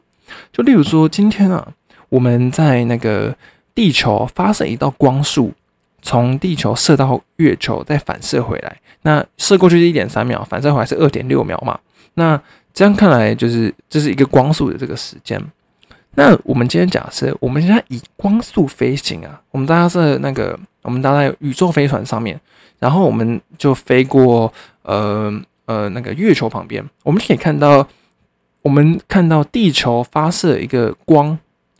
[0.53, 1.73] 就例如说，今天啊，
[2.07, 3.35] 我们在那个。
[3.77, 5.53] 地球发射一道光束，
[6.01, 8.75] 从地球射到月球，再反射回来。
[9.03, 11.77] 那射过去是一点三秒，反射回来是二点六秒嘛？
[12.15, 12.41] 那
[12.73, 15.39] 这样看来，就是这是一个光速的这个时间。
[16.15, 22.41] 那我们今天假设，我们现在以光速飞行啊，我们大家是那个，我们搭在宇宙飞船上面，
[22.79, 25.31] 然后我们就飞过呃
[25.65, 27.87] 呃那个月球旁边，我们可以看到，
[28.67, 31.39] 我们看到地球发射一个光。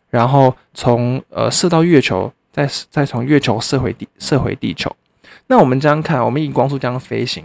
[0.10, 4.90] 然后从呃射到月球，再再从月球射回地射回地球。
[5.48, 7.44] 那我们这样看，我们以光速这样飞行，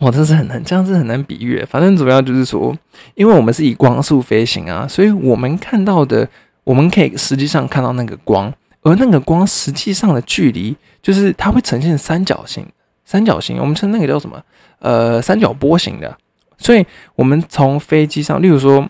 [0.00, 1.64] 哇，这是很难，这样子很难比喻。
[1.64, 2.76] 反正主要就是说，
[3.14, 6.28] 因为我们是以光速飞行啊，所以我们看到的，
[6.64, 12.66] 我们可以实际上看到那个光，而那个光实际上的距离，就是它会呈现三角形，
[13.04, 14.42] 三角形，我们称那个叫什么？
[14.80, 16.18] 呃，三角波形的。
[16.58, 18.88] 所以我们从飞机上，例如说，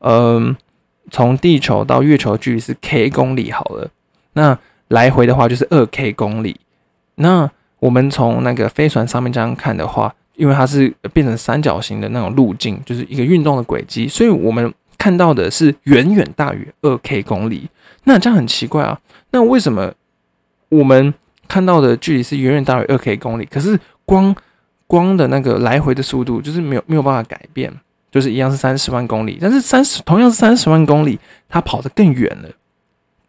[0.00, 0.56] 嗯。
[1.12, 3.90] 从地球到月球距离是 k 公里好了，
[4.34, 4.56] 那
[4.88, 6.54] 来回的话就是二 k 公里。
[7.16, 17.68] 那我们从那个飞船上面这样看的话，因为它是变成三角形的那种路径，就是一个运动的轨迹，所以我们看到的是远远大于二 k 公里。
[18.04, 18.96] 那这样很奇怪啊，
[19.32, 19.92] 那为什么
[20.68, 21.12] 我们
[21.48, 24.32] 看到的距离是远远大于二 k 公里，可是光
[24.90, 27.72] 光的那个来回的速度就是没有没有办法改变？
[28.10, 31.16] 就是一样是三十万公里，但是三十同样是三十万公里，
[31.48, 32.48] 它跑得更远了，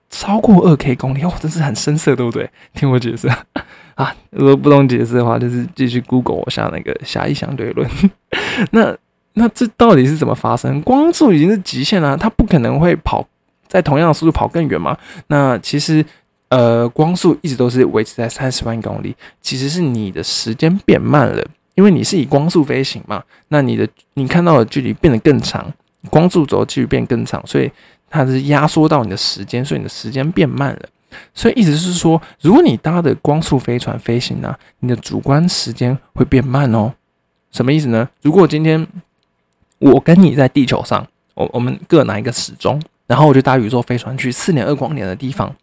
[0.10, 2.50] 超过二 k 公里哦，真是很深色，对不对？
[2.74, 3.30] 听我解释
[3.94, 7.88] 啊，如果不懂解释的话，就是继续 Google 下那个狭义相对论。
[8.72, 8.98] 那
[9.34, 10.82] 那这到底是怎么发生？
[10.82, 13.24] 光速已经是极限了，它不可能会跑
[13.68, 14.98] 在同样的速度跑更远嘛？
[15.28, 16.04] 那其实
[16.52, 21.42] 呃光速一直都是维持在三十万公里，其实是你的时间变慢了，
[21.76, 25.74] 因为你是以光速飞行嘛，那你的你看到的距离变得更长，
[26.10, 27.72] 光速轴距离变更长，所以
[28.10, 30.82] 它是压缩到你的时间，所以你的时间变慢了。
[31.34, 36.94] 所以意思是说，如果你搭的光速飞船飞行呢，你的主观时间会变慢哦。
[37.52, 38.08] 什么意思呢？
[38.22, 38.86] 如果今天
[39.80, 45.54] 我跟你在地球上，我我们各拿一个时钟，然后我就搭宇宙飞船去四点二光年的地方，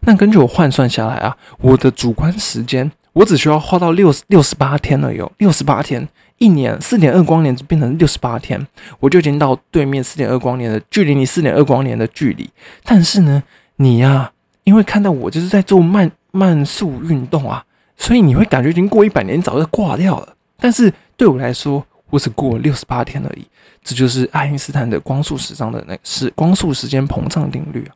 [0.00, 6.08] 那根据我换算下来啊，我的主观时间我只需要花到六六十八天了哟，六十八天，
[6.38, 8.66] 一年四点二光年变成六十八天，
[9.00, 12.50] 我就已经到对面四点二光年的距离，你四点二光年的距离。
[12.82, 13.42] 但是呢，
[13.76, 14.32] 你呀、
[14.64, 17.64] 因为看到我就是在做慢慢速运动啊，
[17.96, 20.34] 所以你会感觉已经过一百年，早就挂掉了。
[20.58, 23.44] 但是对我来说，我只过了六十八天而已。
[23.86, 27.92] 这就是爱因斯坦的光速时尚的那是光速时间膨胀定律啊！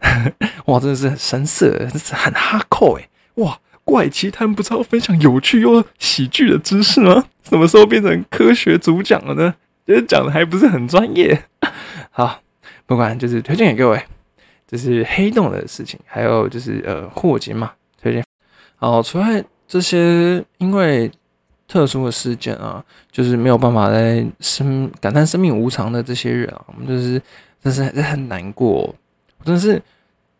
[0.66, 3.08] 哇，真的是很深色，真是很哈扣哎！
[3.36, 7.24] 哇，怪奇谈不知道分享有趣又喜剧的知识吗？
[7.48, 9.54] 什么时候变成科学主讲了呢？
[9.86, 11.42] 觉得讲的还不是很专业。
[12.10, 12.40] 好，
[12.86, 14.00] 不管就是推荐给各位，
[14.68, 18.24] 就是黑洞的事情，还有就是呃霍金嘛，推荐。
[18.76, 19.26] 好，除了
[19.66, 21.10] 这些，因为
[21.66, 27.20] 特殊的事件啊，就是没有办法在生感叹生命无常的这些人啊，我们就是
[27.62, 28.94] 真是真是很难过，
[29.40, 29.82] 我真的是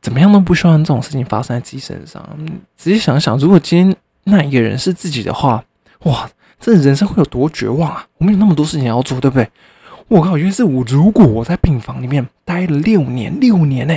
[0.00, 2.24] 怎么样都不希望这种事情发生在自己身上。
[2.38, 5.64] 嗯仔细想想，如果今天那一个人是自己的话，
[6.04, 8.06] 哇，这人生会有多绝望啊！
[8.18, 9.48] 我们有那么多事情要做，对不对？
[10.08, 13.96] 我靠，原来是我，如果我在病房里面待了六年，六年呢、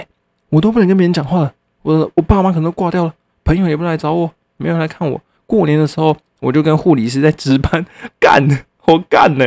[0.49, 3.13] 我都不能跟别人讲话了，我我爸妈可能都挂掉了，
[3.43, 5.21] 朋友也不来找我，没有人来看我。
[5.45, 7.85] 过年的时候，我就跟护理师在值班，
[8.19, 9.45] 干，我干呢、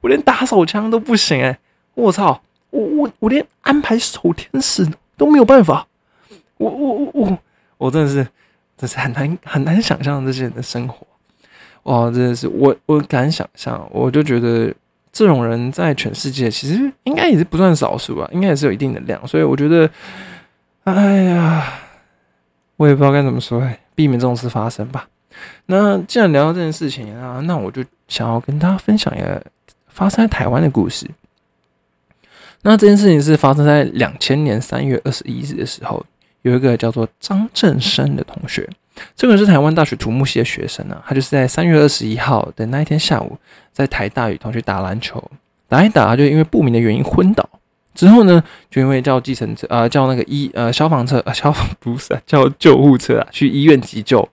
[0.00, 1.58] 我连打手枪都不行哎、
[1.94, 5.86] 我操，我我我连安排守天使都没有办法，
[6.56, 7.38] 我我我我
[7.78, 8.26] 我真的是，
[8.76, 11.06] 真是很难很难想象这些人的生活，
[11.84, 14.72] 哇，真的是我我敢想象，我就觉得
[15.12, 19.90] 这种人在全世界其实应该也是不算少数吧，应该也是有一定的量，所以我觉得，
[20.84, 21.72] 哎呀，
[22.76, 25.08] 我也不知道该怎么说，避免这种事发生吧。
[25.66, 29.42] 那既然聊到这件事情啊，那我就想要跟大家分享一个
[29.88, 31.06] 发生在台湾的故事。
[32.62, 36.04] 那这件事情是发生在两千年三月二十一日的时候，
[36.42, 38.68] 有一个叫做张振生的同学，
[39.16, 43.38] 这个人是台湾大学土木系的学生啊，他就是在三月二十一号的那一天下午，
[43.72, 45.30] 在台大与同学打篮球，
[45.68, 47.48] 打一打就因为不明的原因昏倒。
[47.92, 54.26] 之后呢，就因为叫计程车，呃，叫那个医，呃，消防车，呃，消防不是、叫救护车啊，去医院急救。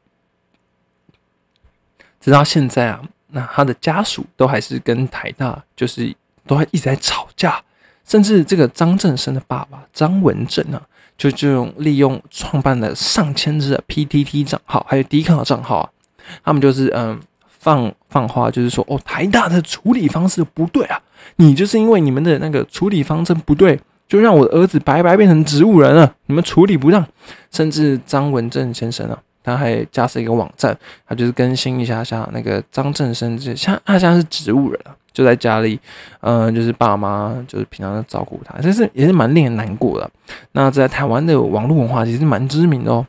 [2.21, 7.61] 直到现在啊，那他的家属都还是跟台大就是都还一直在吵架，
[8.07, 10.81] 甚至这个张振生的爸爸张文正啊，
[11.17, 15.89] 就这种利用创办了上千只的 PTT 账号，还有 d 抗的账号啊，
[16.43, 17.19] 他们就是嗯
[17.59, 20.97] 放放话，就是说哦，台大的处理方式不对啊，
[21.35, 27.05] 你就是因为你们的那个处理方针不对，就让我的儿子白白变成植物人了，你们处理不当，
[27.51, 29.19] 甚至张文正先生啊。
[29.47, 35.79] 他还架设一个网站，他就是更新一下下那个张正生，这像他现在是植物人啊，就在家里，
[36.19, 40.11] 嗯、就是爸妈就是平常照顾他，但是也是蛮令人难过的。
[40.51, 43.07] 那在台湾的网络文化其实蛮知名的哦。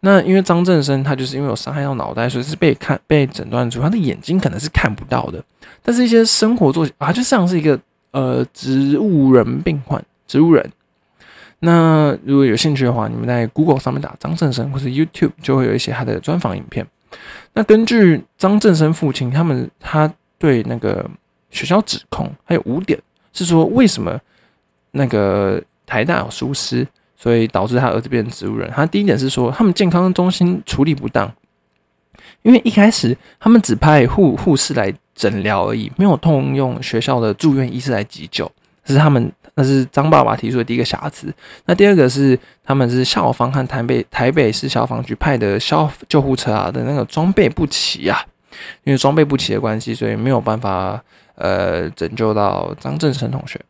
[0.00, 5.42] 那因为张正生他就是因为有伤害到脑袋，所以是被看被诊断出他的眼睛可能是看不到的，
[5.82, 10.70] 但是一些生活作息啊，就像是一个呃植物人病患，植物人。
[11.60, 16.86] 那如果有兴趣的话，你们在 Google 上面打张正生，或是 YouTube 就会有一些他的专访影片。
[17.52, 21.04] 那根据张正生父亲他们，他对那个
[21.50, 22.98] 学校指控还有五点，
[23.32, 24.18] 是说为什么
[24.92, 28.70] 那个台大有疏失，所以导致他儿子变成植物人。
[28.70, 31.30] 他第一点是说，他们健康中心处理不当，
[32.42, 38.50] 因为一开始他们只派护护士来诊疗而已，没有动用学校的住院医师来急救，
[38.84, 41.32] 是他们那是张爸爸提出的第一个瑕疵。
[41.66, 48.18] 那第二个是他们是校方和台北台北市消防局派的消救护车啊的那个装备不齐啊，
[48.84, 50.98] 因为装备不齐的关系，所以没有办法
[51.34, 53.60] 呃拯救到张正生同学。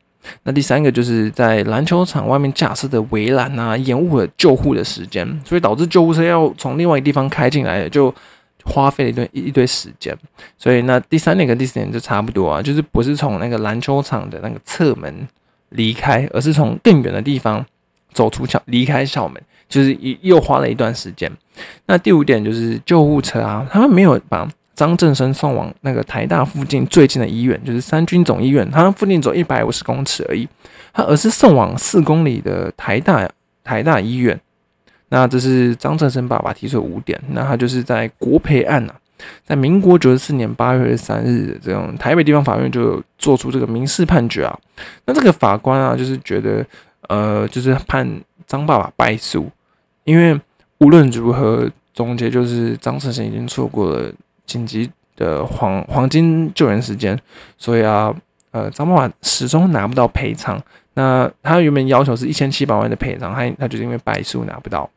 [0.44, 8.14] 那第三个就是在篮球场外面架设的围栏啊，延误了救护的时间，所以导致救护车要从另外一个地方开进来，就
[8.64, 10.16] 花费了一堆一一堆时间。
[10.56, 15.26] 所以那第三点跟第四点就差不多啊，就是不是从那个篮球场的那个侧门
[15.70, 17.64] 离开，而是从更远的地方
[18.12, 21.30] 走出校离开校门，就是又花了一段时间。
[21.86, 30.48] 那第五点就是救护车啊，他们没有把张正生送往那个台大附近最近的医院，就是三军总医院，他附近走一百五十公尺而已，
[30.92, 33.28] 他而是送往四公里的台大
[33.62, 34.40] 台大医院。
[35.10, 38.94] 那这是张正生爸爸提出的五点，那他就是在国培案啊，
[39.44, 44.58] 在民国九十四年八月三日，这种台北地方法院就做出这个民事判决啊。
[45.06, 46.64] 那这个法官啊，就是觉得，
[47.08, 48.08] 呃，就是判
[48.46, 49.50] 张爸爸败诉，
[50.04, 50.38] 因为
[50.78, 54.12] 无论如何，总结就是张正生已经错过了
[54.46, 57.18] 紧急的黄黄金救援时间，
[57.58, 58.14] 所以啊，
[58.52, 60.60] 呃，张爸爸始终拿不到赔偿。
[60.94, 64.88] 那他原本要求是一千七百万的赔偿，他他就是因为败诉拿不到。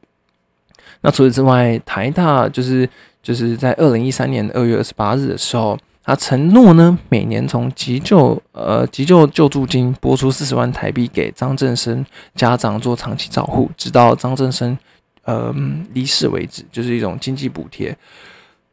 [1.01, 2.89] 那除此之外，台大就是
[3.23, 12.05] 就是在二零一三年二月二十八日的时候，他承诺呢，每年从急救呃急救救助金拨出四十万台币给张振生
[12.35, 14.77] 家长做长期照护，直到张振生
[15.23, 15.55] 呃
[15.93, 17.97] 离世为止，就是一种经济补贴。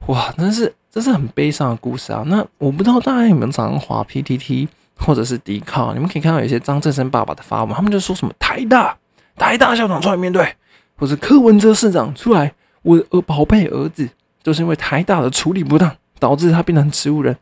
[0.06, 2.24] 哇，真是这是很悲伤的故事啊！
[2.26, 8.96] 那我不知道大家有没有常常滑 PTT 或者是迪卡，你们可以看到有些张振生爸爸的发文，他们就说什么台大
[9.36, 10.52] 台大校长出来面对。
[10.96, 14.06] 或者柯文哲市长出来，我的宝贝儿子
[14.42, 17.36] 就是因为台大的处理不当，导致他变成植物人。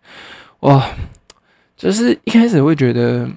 [0.61, 0.86] 哇，
[1.76, 3.28] 就是一开始会觉得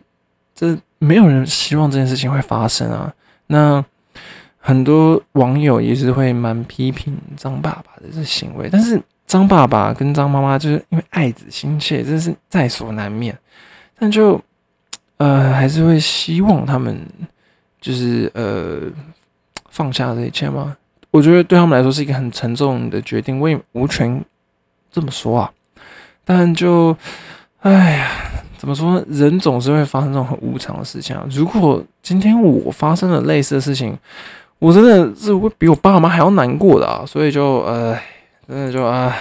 [0.54, 3.14] 这没有人希望这件事情会发生啊。
[3.48, 3.84] 那
[4.58, 13.38] 很多网友也是会蛮批评张爸爸的这行为，但是张爸爸跟张妈妈就是因为爱子心切，这是在所难免。
[13.98, 14.42] 但就
[15.18, 17.06] 呃还是会希望他们
[17.80, 18.82] 就是呃。
[19.74, 20.76] 放下这一切吗？
[21.12, 24.24] 我觉得对他们来说是一个很沉重的决定，我也无权
[24.90, 25.52] 这么说啊。
[26.24, 26.96] 但就，
[27.60, 28.10] 哎呀，
[28.58, 29.06] 怎么说呢？
[29.10, 31.26] 人总是会发生这种很无常的事情啊。
[31.30, 33.98] 如果今天我发生了类似的事情，
[34.58, 37.04] 我真的是会比我爸妈还要难过的啊。
[37.06, 38.00] 所以就，呃，
[38.48, 39.16] 真的就，啊，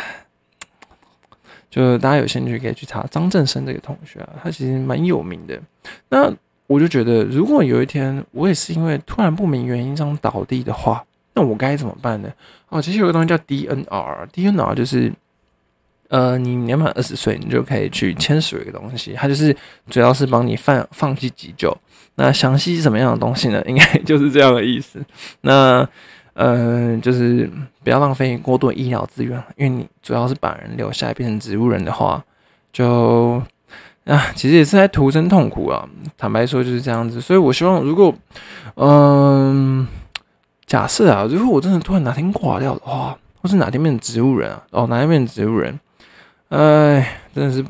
[1.69, 5.61] 就大家有兴趣可以去查张振生这个同学啊，他其实蛮有名的。
[6.09, 6.33] 那。
[6.71, 11.03] 我就觉得，如果有一天我也是因为突然不明原因这样倒地的话，
[11.35, 12.33] 那我该怎么办呢？
[12.69, 15.13] 哦，其实有个东西叫 DNR，DNR 就是，
[16.09, 19.57] 呃，你年满二十岁，你就可以去签署一个东西，它就是
[19.89, 21.77] 主要是帮你放放弃急救。
[22.17, 23.63] 那详细是什么样的东西呢？
[23.67, 25.01] 应该 就是这样的意思。
[25.43, 25.89] 那，
[26.35, 27.51] 呃，就是
[27.83, 32.25] 不要浪费过多医疗资源，因为你主要是把人留下来变成植物人的话，
[32.73, 33.43] 就。
[34.07, 35.87] 啊，其实也是在徒增痛苦啊。
[36.17, 38.13] 坦白说就是这样子，所以我希望，如果，
[38.75, 39.87] 嗯，
[40.71, 45.81] 假设啊，如果我真的突然哪天挂掉的话，或是哪天变成植物人啊，哦，哪天变成植物人，
[46.51, 47.65] 哎，真的是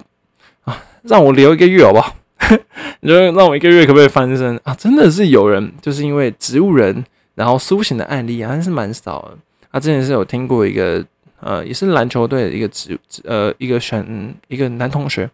[0.64, 2.14] 啊，让我留一个月好不好？
[3.00, 4.74] 你就让我一个月可不可以翻身啊？
[4.74, 7.02] 真的是有人就是因为植物人
[7.34, 9.38] 然后苏醒的案例还是蛮少的。
[9.72, 11.02] 他之前是有听过一个
[11.40, 15.30] 呃，也是篮球队的一个植呃一个选一个男同学。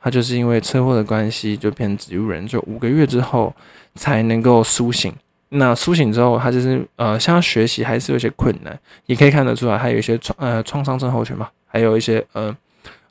[0.00, 3.54] 他就是因为车祸的关系，就变植物人，就五个月之后
[3.94, 5.12] 才能够苏醒。
[5.50, 12.56] 那苏醒之后，他就是呃，像学习还是有些困难，也可以看得出来，还有一些创呃创伤症候群嘛，还有一些呃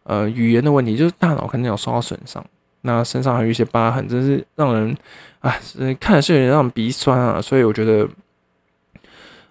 [0.04, 2.44] 呃语言的问题，就是大脑肯定有受到损伤。
[2.82, 4.96] 那身上还有一些疤痕，真是让人
[5.42, 5.54] 啊，
[6.00, 7.42] 看的是有点让人鼻酸啊。
[7.42, 8.08] 所以我觉得，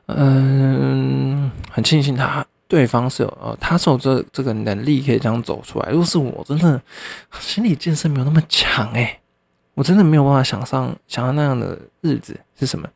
[0.07, 2.45] 嗯，很庆幸他。
[2.67, 5.89] 对方是有呃，他是有这这个能力可以这样走出来。
[5.91, 6.79] 如果是我，真的
[7.41, 9.21] 心理建设没有那么强诶，
[9.79, 12.89] 我真的没有办法想象想象那样的日子是什么。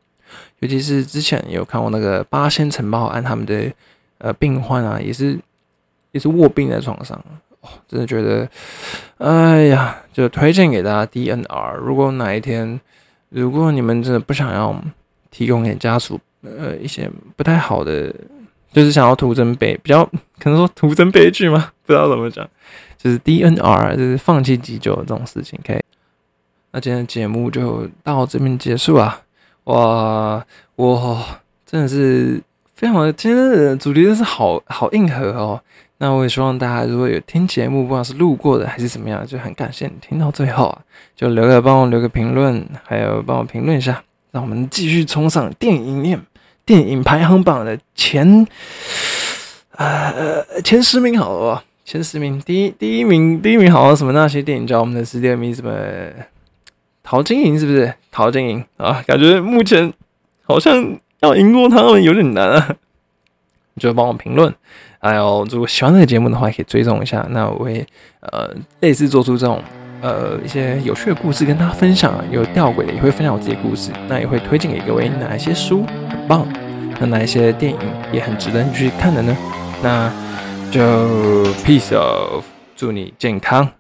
[0.59, 3.73] 尤其是之前有看过那个八仙城堡案，他们的
[4.19, 5.39] 呃病患啊，也是
[6.11, 7.17] 也是卧病在床上，
[7.61, 8.49] 哦，真的觉得，
[9.19, 11.77] 哎呀，就推荐给大家 DNR。
[11.77, 12.81] 如果哪一天，
[13.29, 14.83] 如果你们真的不想要
[15.31, 18.13] 提供给家属呃一些不太好的。
[18.73, 20.03] 就是想要徒增悲，比较
[20.39, 21.71] 可能说 徒增悲剧吗？
[21.85, 22.49] 不知道怎么讲，
[22.97, 25.61] 就是 DNR，就是放弃急救这种事情。
[25.63, 25.83] 可以，
[26.73, 29.21] 那今天节目就到这边结束啊！
[29.65, 30.45] 哇，
[30.75, 31.25] 我
[31.67, 32.43] 真的是
[32.75, 35.61] 非常的，今天的主题真是好好硬核哦。
[35.99, 40.79] 那我也希望大家如果有听节目，不管是路过的还是怎么样，就很感谢你听到最后啊，
[41.15, 46.21] 就留个帮我留个评论，还有帮我评论一下，让我们继续冲上电影院。
[46.65, 48.47] 电影排行榜的前，
[49.73, 51.65] 呃，前十名好了吧？
[51.85, 55.71] 前十名，第一第一名，第一名好像什么那些电影叫我们的，第二名什么
[57.03, 57.95] 陶晶莹是不是？
[58.11, 59.93] 陶晶莹啊，感觉目前
[60.45, 62.77] 好像要赢过他们有点难啊！
[63.75, 64.55] 你就帮我评论，
[65.01, 67.27] 还有如果喜欢这个节目的话，可以追踪一下。
[67.31, 67.87] 那我会
[68.21, 68.51] 呃
[68.81, 69.63] 类似做出这种。
[70.03, 76.45] 呃，一些有趣的故事跟大家分享，有吊诡的也会分享我自己的故事，那也会推荐给各位哪一些书很棒，
[76.99, 77.79] 那哪一些电影
[78.13, 79.37] 也很值得你去看的呢？
[79.81, 80.13] 那
[80.73, 80.81] 就
[81.63, 82.45] peace of，
[82.75, 83.71] 祝你健康。